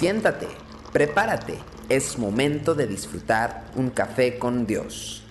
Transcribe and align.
Siéntate, 0.00 0.48
prepárate, 0.94 1.58
es 1.90 2.18
momento 2.18 2.74
de 2.74 2.86
disfrutar 2.86 3.66
un 3.76 3.90
café 3.90 4.38
con 4.38 4.66
Dios. 4.66 5.24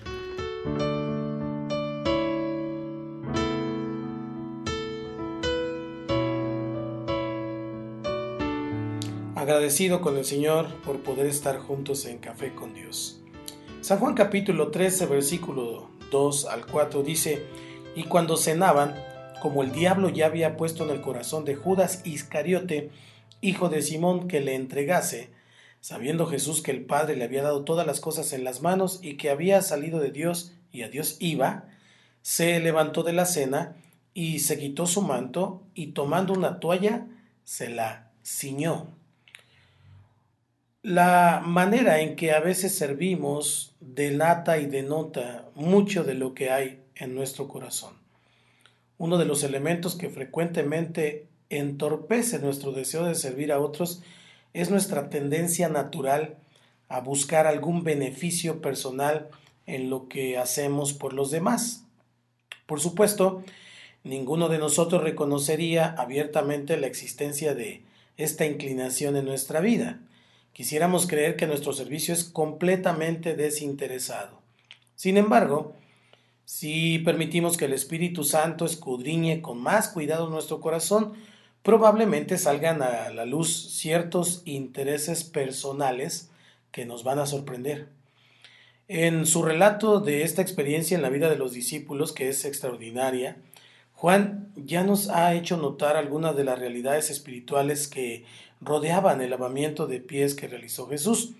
Agradecido 9.34 10.00
con 10.00 10.16
el 10.16 10.24
Señor 10.24 10.68
por 10.84 11.00
poder 11.00 11.26
estar 11.26 11.58
juntos 11.58 12.06
en 12.06 12.18
Café 12.18 12.54
con 12.54 12.72
Dios. 12.72 13.20
San 13.80 13.98
Juan 13.98 14.14
capítulo 14.14 14.70
13, 14.70 15.06
versículo 15.06 15.90
2 16.12 16.46
al 16.46 16.64
4 16.64 17.02
dice, 17.02 17.42
y 17.96 18.04
cuando 18.04 18.36
cenaban, 18.36 18.94
como 19.42 19.64
el 19.64 19.72
diablo 19.72 20.10
ya 20.10 20.26
había 20.26 20.56
puesto 20.56 20.84
en 20.84 20.90
el 20.90 21.00
corazón 21.00 21.44
de 21.44 21.56
Judas 21.56 22.02
Iscariote, 22.04 22.92
hijo 23.40 23.68
de 23.68 23.82
Simón, 23.82 24.28
que 24.28 24.40
le 24.40 24.54
entregase, 24.54 25.30
sabiendo 25.80 26.26
Jesús 26.26 26.62
que 26.62 26.70
el 26.70 26.84
Padre 26.84 27.16
le 27.16 27.24
había 27.24 27.42
dado 27.42 27.64
todas 27.64 27.86
las 27.86 28.00
cosas 28.00 28.32
en 28.32 28.44
las 28.44 28.62
manos 28.62 29.00
y 29.02 29.16
que 29.16 29.30
había 29.30 29.62
salido 29.62 30.00
de 30.00 30.10
Dios 30.10 30.54
y 30.72 30.82
a 30.82 30.88
Dios 30.88 31.16
iba, 31.20 31.68
se 32.22 32.60
levantó 32.60 33.02
de 33.02 33.12
la 33.12 33.24
cena 33.24 33.76
y 34.14 34.40
se 34.40 34.58
quitó 34.58 34.86
su 34.86 35.02
manto 35.02 35.62
y 35.74 35.88
tomando 35.88 36.32
una 36.32 36.60
toalla 36.60 37.06
se 37.44 37.70
la 37.70 38.10
ciñó. 38.24 38.88
La 40.82 41.42
manera 41.44 42.00
en 42.00 42.16
que 42.16 42.32
a 42.32 42.40
veces 42.40 42.76
servimos 42.76 43.74
delata 43.80 44.58
y 44.58 44.66
denota 44.66 45.50
mucho 45.54 46.04
de 46.04 46.14
lo 46.14 46.34
que 46.34 46.50
hay 46.50 46.82
en 46.94 47.14
nuestro 47.14 47.48
corazón. 47.48 47.94
Uno 48.96 49.18
de 49.18 49.24
los 49.24 49.42
elementos 49.44 49.94
que 49.94 50.10
frecuentemente 50.10 51.29
entorpece 51.50 52.38
nuestro 52.38 52.72
deseo 52.72 53.04
de 53.04 53.14
servir 53.14 53.52
a 53.52 53.60
otros 53.60 54.02
es 54.54 54.70
nuestra 54.70 55.10
tendencia 55.10 55.68
natural 55.68 56.38
a 56.88 57.00
buscar 57.00 57.46
algún 57.46 57.84
beneficio 57.84 58.60
personal 58.60 59.28
en 59.66 59.90
lo 59.90 60.08
que 60.08 60.38
hacemos 60.38 60.92
por 60.92 61.12
los 61.12 61.30
demás. 61.30 61.84
Por 62.66 62.80
supuesto, 62.80 63.44
ninguno 64.02 64.48
de 64.48 64.58
nosotros 64.58 65.02
reconocería 65.02 65.86
abiertamente 65.86 66.76
la 66.76 66.86
existencia 66.86 67.54
de 67.54 67.84
esta 68.16 68.46
inclinación 68.46 69.16
en 69.16 69.24
nuestra 69.24 69.60
vida. 69.60 70.00
Quisiéramos 70.52 71.06
creer 71.06 71.36
que 71.36 71.46
nuestro 71.46 71.72
servicio 71.72 72.12
es 72.12 72.24
completamente 72.24 73.36
desinteresado. 73.36 74.40
Sin 74.94 75.16
embargo, 75.16 75.74
si 76.44 76.98
permitimos 76.98 77.56
que 77.56 77.66
el 77.66 77.72
Espíritu 77.72 78.24
Santo 78.24 78.64
escudriñe 78.64 79.40
con 79.40 79.60
más 79.62 79.88
cuidado 79.88 80.28
nuestro 80.28 80.60
corazón, 80.60 81.14
probablemente 81.62 82.38
salgan 82.38 82.82
a 82.82 83.10
la 83.10 83.24
luz 83.26 83.76
ciertos 83.76 84.42
intereses 84.44 85.24
personales 85.24 86.30
que 86.72 86.86
nos 86.86 87.04
van 87.04 87.18
a 87.18 87.26
sorprender. 87.26 87.88
En 88.88 89.26
su 89.26 89.42
relato 89.42 90.00
de 90.00 90.22
esta 90.24 90.42
experiencia 90.42 90.96
en 90.96 91.02
la 91.02 91.10
vida 91.10 91.30
de 91.30 91.36
los 91.36 91.52
discípulos, 91.52 92.12
que 92.12 92.28
es 92.28 92.44
extraordinaria, 92.44 93.36
Juan 93.92 94.50
ya 94.56 94.82
nos 94.82 95.10
ha 95.10 95.34
hecho 95.34 95.58
notar 95.58 95.96
algunas 95.96 96.34
de 96.34 96.44
las 96.44 96.58
realidades 96.58 97.10
espirituales 97.10 97.86
que 97.86 98.24
rodeaban 98.60 99.20
el 99.20 99.30
lavamiento 99.30 99.86
de 99.86 100.00
pies 100.00 100.34
que 100.34 100.48
realizó 100.48 100.88
Jesús. 100.88 101.34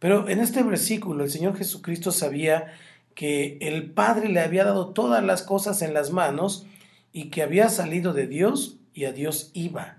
Pero 0.00 0.28
en 0.28 0.40
este 0.40 0.64
versículo 0.64 1.22
el 1.22 1.30
Señor 1.30 1.56
Jesucristo 1.56 2.10
sabía 2.10 2.74
que 3.14 3.56
el 3.60 3.90
Padre 3.92 4.28
le 4.28 4.40
había 4.40 4.64
dado 4.64 4.88
todas 4.88 5.22
las 5.22 5.42
cosas 5.42 5.80
en 5.80 5.94
las 5.94 6.10
manos 6.10 6.66
y 7.12 7.30
que 7.30 7.42
había 7.42 7.68
salido 7.68 8.12
de 8.12 8.26
Dios 8.26 8.78
y 8.94 9.04
a 9.04 9.12
Dios 9.12 9.50
iba. 9.54 9.98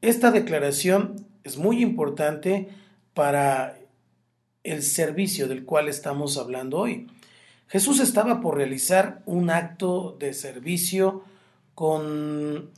Esta 0.00 0.30
declaración 0.30 1.26
es 1.44 1.56
muy 1.56 1.82
importante 1.82 2.68
para 3.14 3.78
el 4.62 4.82
servicio 4.82 5.48
del 5.48 5.64
cual 5.64 5.88
estamos 5.88 6.36
hablando 6.38 6.78
hoy. 6.78 7.06
Jesús 7.68 8.00
estaba 8.00 8.40
por 8.40 8.56
realizar 8.56 9.22
un 9.26 9.50
acto 9.50 10.16
de 10.18 10.34
servicio 10.34 11.24
con 11.74 12.70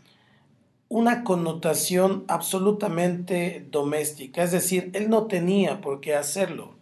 una 0.88 1.24
connotación 1.24 2.24
absolutamente 2.28 3.66
doméstica, 3.70 4.42
es 4.42 4.52
decir, 4.52 4.90
él 4.94 5.10
no 5.10 5.26
tenía 5.26 5.80
por 5.80 6.00
qué 6.00 6.14
hacerlo. 6.14 6.76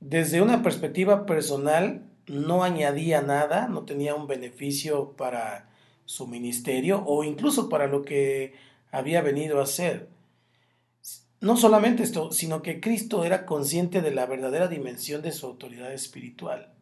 Desde 0.00 0.42
una 0.42 0.62
perspectiva 0.62 1.24
personal, 1.24 2.02
no 2.26 2.62
añadía 2.62 3.22
nada, 3.22 3.68
no 3.68 3.84
tenía 3.84 4.14
un 4.14 4.26
beneficio 4.26 5.12
para 5.16 5.68
su 6.08 6.26
ministerio 6.26 7.04
o 7.06 7.22
incluso 7.22 7.68
para 7.68 7.86
lo 7.86 8.02
que 8.02 8.54
había 8.90 9.20
venido 9.20 9.60
a 9.60 9.64
hacer. 9.64 10.08
No 11.42 11.58
solamente 11.58 12.02
esto, 12.02 12.32
sino 12.32 12.62
que 12.62 12.80
Cristo 12.80 13.26
era 13.26 13.44
consciente 13.44 14.00
de 14.00 14.10
la 14.10 14.24
verdadera 14.24 14.68
dimensión 14.68 15.20
de 15.20 15.32
su 15.32 15.44
autoridad 15.44 15.92
espiritual. 15.92 16.72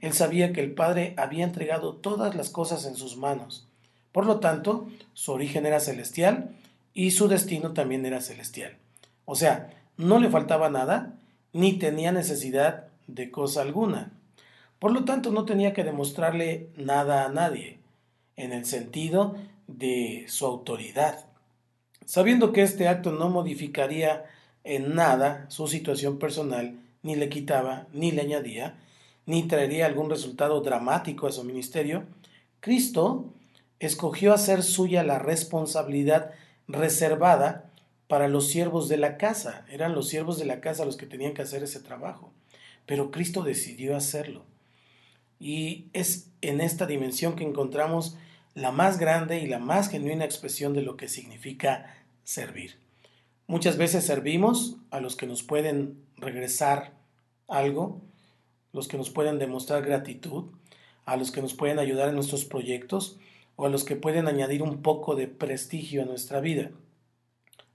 Él 0.00 0.12
sabía 0.12 0.52
que 0.52 0.60
el 0.60 0.72
Padre 0.72 1.14
había 1.16 1.44
entregado 1.44 1.94
todas 1.94 2.34
las 2.34 2.50
cosas 2.50 2.84
en 2.84 2.96
sus 2.96 3.16
manos. 3.16 3.66
Por 4.12 4.26
lo 4.26 4.40
tanto, 4.40 4.88
su 5.14 5.32
origen 5.32 5.64
era 5.64 5.80
celestial 5.80 6.54
y 6.92 7.12
su 7.12 7.28
destino 7.28 7.72
también 7.72 8.04
era 8.04 8.20
celestial. 8.20 8.76
O 9.24 9.36
sea, 9.36 9.70
no 9.96 10.18
le 10.18 10.28
faltaba 10.28 10.68
nada 10.68 11.14
ni 11.54 11.78
tenía 11.78 12.12
necesidad 12.12 12.88
de 13.06 13.30
cosa 13.30 13.62
alguna. 13.62 14.12
Por 14.78 14.92
lo 14.92 15.06
tanto, 15.06 15.30
no 15.30 15.46
tenía 15.46 15.72
que 15.72 15.82
demostrarle 15.82 16.68
nada 16.76 17.24
a 17.24 17.30
nadie 17.30 17.79
en 18.40 18.52
el 18.52 18.64
sentido 18.64 19.36
de 19.66 20.24
su 20.28 20.46
autoridad. 20.46 21.26
Sabiendo 22.04 22.52
que 22.52 22.62
este 22.62 22.88
acto 22.88 23.12
no 23.12 23.28
modificaría 23.28 24.24
en 24.64 24.94
nada 24.94 25.46
su 25.48 25.68
situación 25.68 26.18
personal, 26.18 26.78
ni 27.02 27.16
le 27.16 27.28
quitaba, 27.28 27.86
ni 27.92 28.10
le 28.10 28.22
añadía, 28.22 28.78
ni 29.26 29.46
traería 29.46 29.86
algún 29.86 30.10
resultado 30.10 30.60
dramático 30.60 31.26
a 31.26 31.32
su 31.32 31.44
ministerio, 31.44 32.04
Cristo 32.60 33.26
escogió 33.78 34.34
hacer 34.34 34.62
suya 34.62 35.02
la 35.02 35.18
responsabilidad 35.18 36.32
reservada 36.68 37.70
para 38.08 38.28
los 38.28 38.48
siervos 38.48 38.88
de 38.88 38.96
la 38.96 39.16
casa. 39.16 39.64
Eran 39.70 39.94
los 39.94 40.08
siervos 40.08 40.38
de 40.38 40.46
la 40.46 40.60
casa 40.60 40.84
los 40.84 40.96
que 40.96 41.06
tenían 41.06 41.32
que 41.32 41.42
hacer 41.42 41.62
ese 41.62 41.80
trabajo. 41.80 42.32
Pero 42.86 43.10
Cristo 43.10 43.42
decidió 43.42 43.96
hacerlo. 43.96 44.44
Y 45.38 45.86
es 45.92 46.28
en 46.42 46.60
esta 46.60 46.86
dimensión 46.86 47.36
que 47.36 47.44
encontramos 47.44 48.16
la 48.54 48.72
más 48.72 48.98
grande 48.98 49.40
y 49.40 49.46
la 49.46 49.58
más 49.58 49.88
genuina 49.88 50.24
expresión 50.24 50.72
de 50.72 50.82
lo 50.82 50.96
que 50.96 51.08
significa 51.08 51.94
servir. 52.24 52.78
Muchas 53.46 53.76
veces 53.76 54.04
servimos 54.04 54.76
a 54.90 55.00
los 55.00 55.16
que 55.16 55.26
nos 55.26 55.42
pueden 55.42 56.04
regresar 56.16 56.92
algo, 57.48 58.00
los 58.72 58.86
que 58.86 58.96
nos 58.96 59.10
pueden 59.10 59.38
demostrar 59.38 59.82
gratitud, 59.82 60.44
a 61.04 61.16
los 61.16 61.32
que 61.32 61.42
nos 61.42 61.54
pueden 61.54 61.78
ayudar 61.78 62.08
en 62.08 62.14
nuestros 62.14 62.44
proyectos 62.44 63.18
o 63.56 63.66
a 63.66 63.68
los 63.68 63.84
que 63.84 63.96
pueden 63.96 64.28
añadir 64.28 64.62
un 64.62 64.82
poco 64.82 65.16
de 65.16 65.26
prestigio 65.26 66.02
a 66.02 66.06
nuestra 66.06 66.40
vida. 66.40 66.70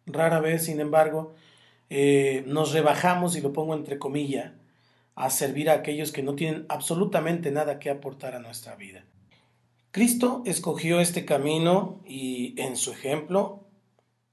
Rara 0.05 0.39
vez, 0.39 0.65
sin 0.65 0.79
embargo, 0.79 1.33
eh, 1.89 2.43
nos 2.47 2.71
rebajamos, 2.71 3.35
y 3.35 3.41
lo 3.41 3.53
pongo 3.53 3.73
entre 3.75 3.99
comillas, 3.99 4.53
a 5.15 5.29
servir 5.29 5.69
a 5.69 5.73
aquellos 5.73 6.11
que 6.11 6.23
no 6.23 6.35
tienen 6.35 6.65
absolutamente 6.69 7.51
nada 7.51 7.79
que 7.79 7.89
aportar 7.89 8.35
a 8.35 8.39
nuestra 8.39 8.75
vida. 8.75 9.05
Cristo 9.95 10.43
escogió 10.45 10.99
este 10.99 11.23
camino 11.23 12.01
y 12.05 12.53
en 12.61 12.75
su 12.75 12.91
ejemplo 12.91 13.63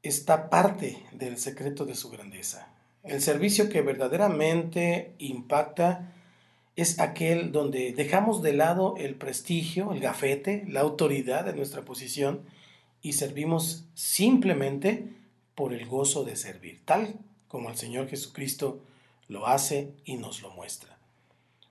está 0.03 0.50
parte 0.50 1.06
del 1.12 1.39
secreto 1.39 1.84
de 1.84 1.95
su 1.95 2.11
grandeza. 2.11 2.75
El 3.05 3.23
servicio 3.23 3.69
que 3.69 3.81
verdaderamente 3.81 5.15
impacta 5.19 6.15
es 6.75 6.99
aquel 6.99 7.53
donde 7.53 7.93
dejamos 7.93 8.43
de 8.43 8.55
lado 8.55 8.97
el 8.97 9.15
prestigio, 9.15 9.93
el 9.93 10.00
gafete, 10.00 10.65
la 10.67 10.81
autoridad 10.81 11.45
de 11.45 11.53
nuestra 11.53 11.83
posición 11.83 12.41
y 13.00 13.12
servimos 13.12 13.85
simplemente 13.94 15.12
por 15.55 15.73
el 15.75 15.87
gozo 15.87 16.25
de 16.25 16.35
servir, 16.35 16.81
tal 16.85 17.20
como 17.47 17.70
el 17.70 17.76
Señor 17.76 18.08
Jesucristo 18.08 18.82
lo 19.29 19.47
hace 19.47 19.93
y 20.05 20.17
nos 20.17 20.43
lo 20.43 20.50
muestra. 20.50 20.99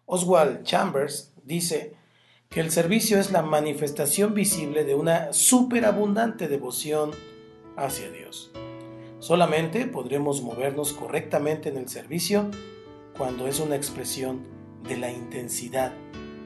Oswald 0.05 0.63
Chambers 0.63 1.33
dice, 1.43 1.99
que 2.51 2.59
el 2.59 2.69
servicio 2.69 3.17
es 3.17 3.31
la 3.31 3.41
manifestación 3.41 4.33
visible 4.33 4.83
de 4.83 4.93
una 4.93 5.31
superabundante 5.31 6.49
devoción 6.49 7.11
hacia 7.77 8.11
Dios. 8.11 8.51
Solamente 9.19 9.85
podremos 9.85 10.41
movernos 10.41 10.91
correctamente 10.91 11.69
en 11.69 11.77
el 11.77 11.87
servicio 11.87 12.51
cuando 13.17 13.47
es 13.47 13.61
una 13.61 13.77
expresión 13.77 14.43
de 14.83 14.97
la 14.97 15.09
intensidad 15.09 15.93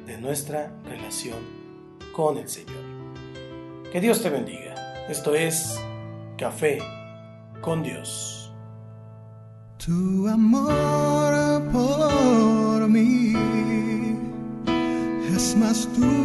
de 0.06 0.20
nuestra 0.20 0.72
relación 0.86 1.40
con 2.14 2.38
el 2.38 2.50
Señor. 2.50 2.84
Que 3.92 4.00
Dios 4.00 4.22
te 4.22 4.30
bendiga. 4.30 5.08
Esto 5.10 5.34
es 5.34 5.80
Café 6.38 6.84
con 7.62 7.82
Dios. 7.82 8.54
Es 15.76 15.98
más 15.98 16.25